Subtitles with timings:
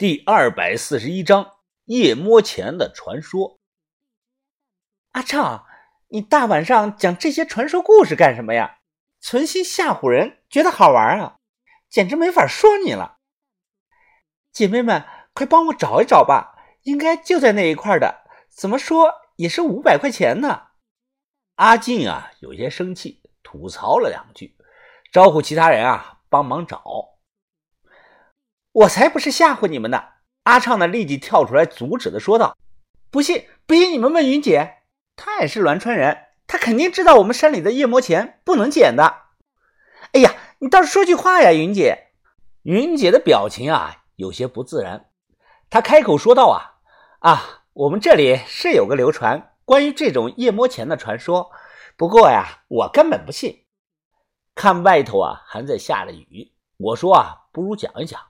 [0.00, 3.60] 第二百四十一章夜摸钱的传说。
[5.10, 5.66] 阿畅，
[6.08, 8.78] 你大晚上讲这些传说故事干什么呀？
[9.20, 11.36] 存心吓唬人，觉得好玩啊？
[11.90, 13.18] 简直没法说你了。
[14.50, 20.68] 姐妹们，快帮我找一找吧，应该就在那一块的，怎么说也是五百块钱呢。
[21.56, 24.56] 阿静啊，有些生气，吐槽了两句，
[25.12, 27.19] 招呼其他人啊帮忙找。
[28.72, 30.00] 我才不是吓唬你们呢！
[30.44, 32.56] 阿畅呢，立即跳出来阻止的说道
[33.10, 34.76] ：“不信，不信你们问云姐，
[35.16, 39.22] 她也是栾川人，她肯定知道我们山里的夜魔钱不能捡的。”
[40.12, 42.12] 哎呀，你倒是说句话呀，云姐！
[42.62, 45.10] 云姐的表情啊有些不自然，
[45.68, 46.78] 她开口说道：“啊
[47.18, 51.50] 啊，我们这里是有个流传关于这种夜魔钱的传说，
[51.96, 53.64] 不过呀，我根本不信。
[54.54, 58.20] 看外头啊还在下着雨，我说啊，不如讲一讲。”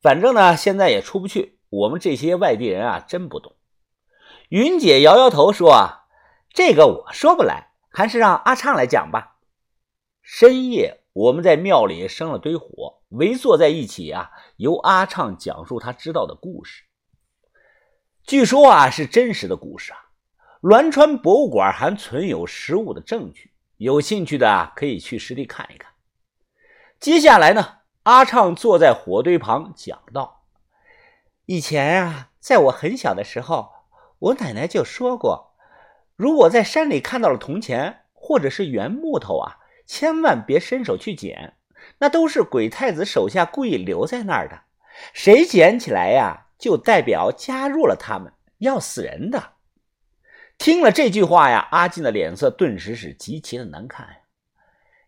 [0.00, 1.58] 反正呢，现在也出不去。
[1.68, 3.54] 我们这些外地人啊，真不懂。
[4.48, 6.06] 云姐摇摇头说：“啊，
[6.52, 9.36] 这个我说不来，还是让阿畅来讲吧。”
[10.22, 16.84] 深夜，我们在庙里生了堆火，围坐在一起啊，由阿畅讲述他知道的故事。
[18.24, 19.98] 据说啊，是真实的故事啊。
[20.62, 25.92] 栾川博物馆还存有实物的证据，有兴趣的啊可以去实地看一看。
[26.98, 27.79] 接下来呢？
[28.04, 30.44] 阿畅坐在火堆旁讲道
[31.44, 33.70] ：“以前啊，在我很小的时候，
[34.18, 35.52] 我奶奶就说过，
[36.16, 41.58] 如果在山里看到了铜钱或者是原木头啊，千万别伸手去捡，
[41.98, 44.62] 那都是鬼太子手下故意留在那儿的。
[45.12, 49.52] 谁捡起来呀，就代表加入了他们，要死人的。”
[50.56, 54.16] 听了这句话呀，阿进的脸色顿时是极其的难看呀，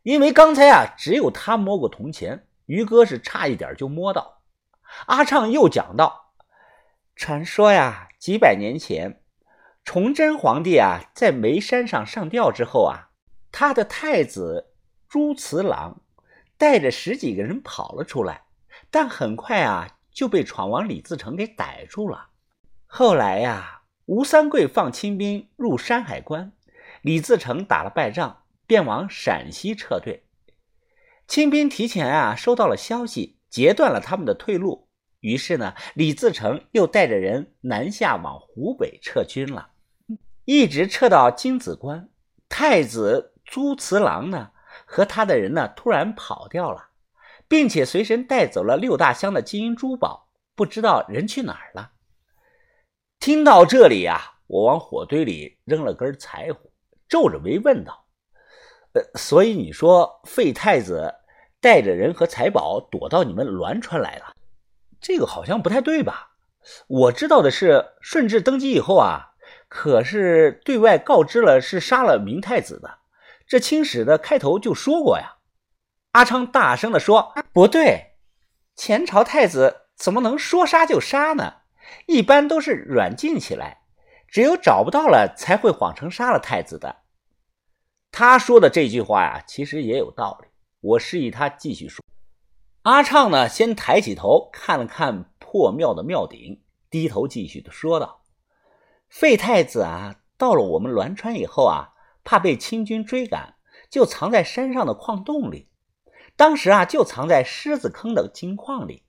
[0.02, 2.46] 因为刚才啊，只有他摸过铜钱。
[2.66, 4.42] 于哥是差一点就摸到。
[5.06, 6.34] 阿畅又讲到
[7.16, 9.22] ：“传说呀，几百年前，
[9.84, 13.10] 崇祯皇帝啊在眉山上上吊之后啊，
[13.50, 14.74] 他的太子
[15.08, 16.00] 朱慈郎
[16.56, 18.44] 带着十几个人跑了出来，
[18.90, 22.28] 但很快啊就被闯王李自成给逮住了。
[22.86, 26.52] 后来呀，吴三桂放清兵入山海关，
[27.00, 30.24] 李自成打了败仗，便往陕西撤退。”
[31.32, 34.90] 清兵提前啊收到了消息，截断了他们的退路。
[35.20, 39.70] 于是呢，李自成又带着人南下往湖北撤军了，
[40.44, 42.10] 一直撤到金子关。
[42.50, 44.50] 太子朱慈郎呢
[44.84, 46.90] 和他的人呢突然跑掉了，
[47.48, 51.92] 并且随身带走了六大箱的金银珠宝，不知道人去哪儿了。
[53.20, 56.70] 听到这里啊，我往火堆里扔了根柴火，
[57.08, 58.04] 皱着眉问道
[58.92, 61.10] ：“呃，所以你说废太子？”
[61.62, 64.34] 带着人和财宝躲到你们栾川来了，
[65.00, 66.32] 这个好像不太对吧？
[66.88, 69.34] 我知道的是，顺治登基以后啊，
[69.68, 72.98] 可是对外告知了是杀了明太子的。
[73.46, 75.36] 这清史的开头就说过呀。
[76.12, 78.16] 阿昌大声地说：“不对，
[78.74, 81.58] 前朝太子怎么能说杀就杀呢？
[82.06, 83.82] 一般都是软禁起来，
[84.26, 86.96] 只有找不到了才会谎称杀了太子的。”
[88.10, 90.48] 他说的这句话呀，其实也有道理。
[90.82, 92.04] 我示意他继续说。
[92.82, 96.60] 阿畅呢，先抬起头看了看破庙的庙顶，
[96.90, 98.22] 低头继续的说道
[99.08, 101.94] ：“废太子啊，到了我们栾川以后啊，
[102.24, 103.54] 怕被清军追赶，
[103.88, 105.68] 就藏在山上的矿洞里。
[106.34, 109.04] 当时啊，就藏在狮子坑的金矿里。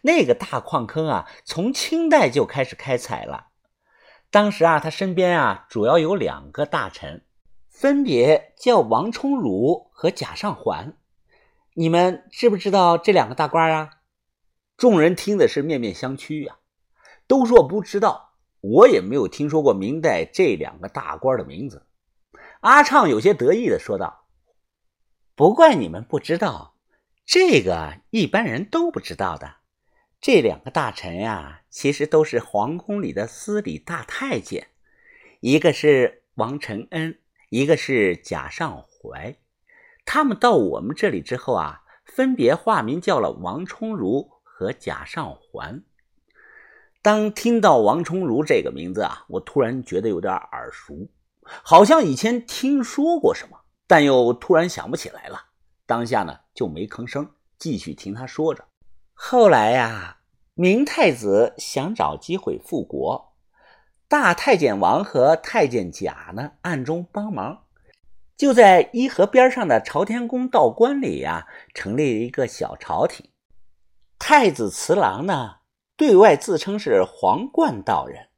[0.00, 3.48] 那个大矿坑啊，从清代就开始开采了。
[4.32, 7.24] 当时啊，他身边啊，主要有两个大臣，
[7.68, 10.96] 分别叫王充儒和贾尚环。”
[11.74, 13.90] 你们知不知道这两个大官啊？
[14.76, 16.58] 众人听的是面面相觑呀，
[17.26, 18.30] 都说不知道。
[18.60, 21.86] 我也没有听说过明代这两个大官的名字。
[22.60, 24.28] 阿畅有些得意的说道
[25.34, 26.76] ：“不怪你们不知道，
[27.26, 29.56] 这个一般人都不知道的。
[30.20, 34.68] 这两个大臣呀，其实都是皇宫里的司礼大太监，
[35.40, 37.18] 一个是王承恩，
[37.50, 39.36] 一个是贾尚怀。”
[40.04, 45.82] 他们到我们这里之后啊，分别化名叫了王充儒和贾尚环。
[47.00, 51.08] 当听到王充儒这个名字啊，我突然觉得有点耳熟，
[51.42, 55.46] 好像以前听说过什么，但又突然想不起来了。
[55.84, 57.28] 当下呢就没吭声，
[57.58, 58.64] 继续听他说着。
[59.14, 60.18] 后来呀，
[60.54, 63.34] 明太子想找机会复国，
[64.06, 67.64] 大太监王和太监贾呢暗中帮忙。
[68.42, 73.30] 就在伊河边上的朝天宫道观里呀，成立了一个小朝廷。
[74.18, 75.58] 太子慈郎呢，
[75.96, 78.30] 对外自称是皇冠道人，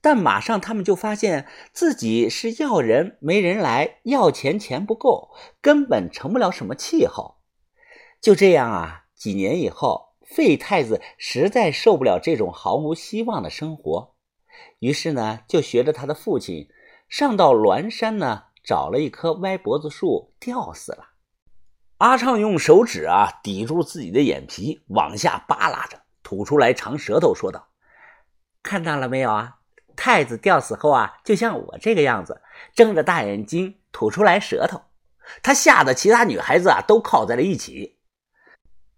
[0.00, 5.28] 但马上他们就发现自己是要人没人来，要钱钱不够，
[5.60, 7.36] 根本成不了什么气候。
[8.22, 14.14] 就这样啊，几年以后，废太子实在受不了这种毫无希望的生活，
[14.78, 16.70] 于是呢，就学着他的父亲，
[17.06, 21.08] 上到栾山呢，找了一棵歪脖子树吊死了。
[21.98, 27.68] 阿畅用手指啊抵住自己的眼皮，往下扒拉着，吐出来长舌头，说道
[28.62, 29.58] ：“看到了没有啊？
[29.94, 32.40] 太子吊死后啊，就像我这个样子，
[32.74, 34.82] 睁着大眼睛，吐出来舌头。
[35.42, 37.98] 他吓得其他女孩子啊都靠在了一起。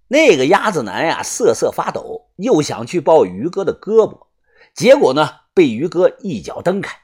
[0.09, 4.29] 那个鸭子男呀瑟瑟发抖，又想去抱于哥的胳膊，
[4.73, 7.04] 结果呢被于哥一脚蹬开。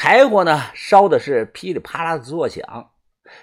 [0.00, 2.92] 柴火呢烧的是噼里啪啦的作响。”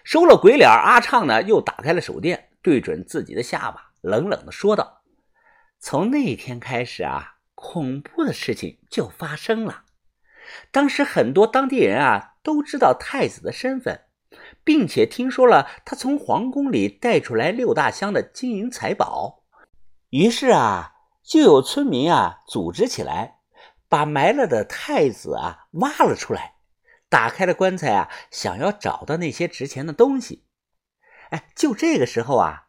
[0.05, 5.01] 收了鬼脸，阿畅呢又打开了手电，对准自己的下巴，冷冷的说道
[5.81, 9.83] ：“从那一天开始啊，恐怖的事情就发生了。
[10.71, 14.05] 当时很多当地人啊都知道太子的身份，
[14.63, 19.43] 并且听说了他从皇宫里带出来六大箱的金银财宝，
[20.09, 23.34] 于是啊，就有村民啊组织起来，
[23.87, 26.55] 把埋了的太子啊挖了出来。”
[27.07, 30.45] 打开了棺材啊，想要找到那些值钱的东西。
[31.29, 32.67] 哎，就这个时候啊，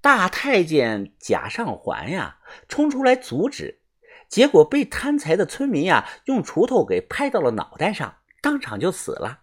[0.00, 3.80] 大太监贾尚环呀冲出来阻止，
[4.28, 9.42] 结果被贪财的村民呀用锄头给拍到了脑袋上，当场就死了，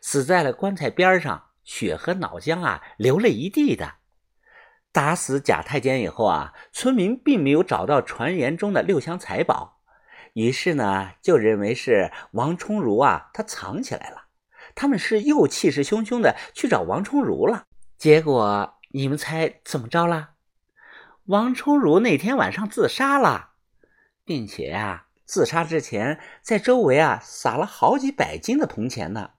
[0.00, 3.96] 死在了棺材边上，血和脑浆啊流了一地的。
[4.90, 9.79] 打死贾太监以后啊，村民并没有找到传言中的六箱财宝。
[10.34, 14.26] 于是呢，就认为是王充儒啊，他藏起来了。
[14.74, 17.64] 他们是又气势汹汹的去找王充儒了。
[17.98, 20.30] 结果你们猜怎么着了？
[21.26, 23.50] 王充儒那天晚上自杀了，
[24.24, 29.30] 并且呀，自杀之前在周围啊撒了好几百斤的铜钱呢。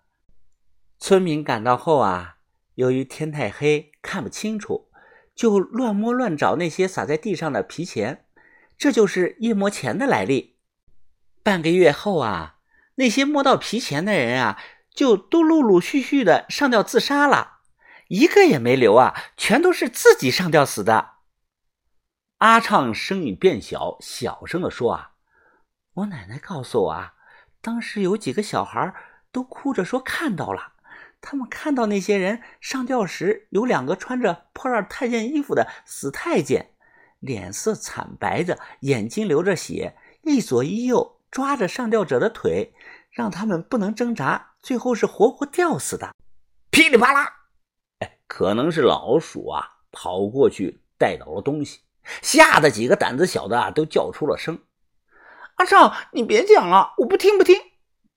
[0.99, 2.37] 村民赶到后啊，
[2.75, 4.89] 由于天太黑看不清楚，
[5.33, 8.25] 就乱摸乱找那些撒在地上的皮钱，
[8.77, 10.57] 这就是夜魔钱的来历。
[11.43, 12.57] 半个月后啊，
[12.95, 14.59] 那些摸到皮钱的人啊，
[14.93, 17.59] 就都陆陆续续的上吊自杀了，
[18.09, 21.11] 一个也没留啊，全都是自己上吊死的。
[22.37, 25.11] 阿畅声音变小，小声的说：“啊，
[25.93, 27.13] 我奶奶告诉我啊，
[27.61, 28.93] 当时有几个小孩
[29.31, 30.73] 都哭着说看到了，
[31.21, 36.71] 他们看到那些人上吊时，有两个穿着破烂太监衣服的死太监，
[37.19, 42.73] 脸色惨白的，眼睛流着血，一左一右。”抓着上吊者的腿，
[43.09, 46.13] 让他们不能挣扎，最后是活活吊死的。
[46.69, 47.33] 噼里啪啦，
[47.99, 51.79] 哎，可能是老鼠啊跑过去带倒了东西，
[52.21, 54.59] 吓得几个胆子小的啊都叫出了声。
[55.55, 57.55] 阿少，你别讲了，我不听不听。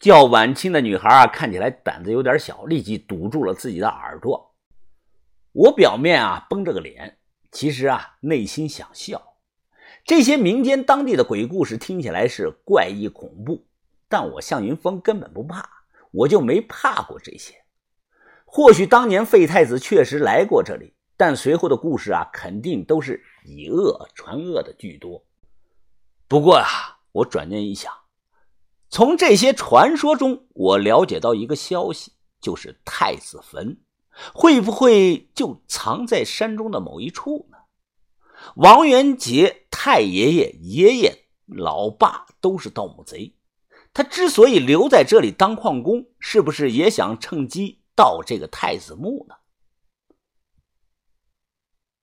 [0.00, 4.54] 叫晚清的女孩啊，看起来胆子有点小，立即堵住了自己的耳朵。
[5.52, 7.18] 我表面啊绷着个脸，
[7.52, 9.33] 其实啊内心想笑。
[10.04, 13.64] 这些民间当地的鬼故事听起来是怪异恐怖，
[14.06, 15.66] 但我向云峰根本不怕，
[16.10, 17.54] 我就没怕过这些。
[18.44, 25.24] 或许当年废太子确实来过这里，但随后的故事啊，肯定都是以恶传恶的居多。
[26.28, 26.66] 不过啊，
[27.12, 27.90] 我转念一想，
[28.90, 32.12] 从这些传说中，我了解到一个消息，
[32.42, 33.78] 就是太子坟
[34.34, 37.56] 会不会就藏在山中的某一处呢？
[38.56, 43.34] 王元杰太爷爷、爷爷、老爸都是盗墓贼，
[43.92, 49.34] 他之所以留在这里当矿工，是不是也想趁机盗这个太子墓呢？